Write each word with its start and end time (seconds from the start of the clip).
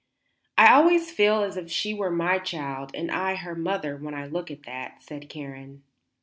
"I 0.57 0.73
always 0.73 1.11
feel 1.11 1.43
as 1.43 1.57
if 1.57 1.69
she 1.69 1.93
were 1.93 2.09
my 2.09 2.39
child 2.39 2.89
and 2.95 3.11
I 3.11 3.35
her 3.35 3.53
mother 3.53 3.97
when 3.97 4.15
I 4.15 4.25
look 4.25 4.49
at 4.49 4.63
that," 4.63 5.03
said 5.03 5.29
Karen. 5.29 5.83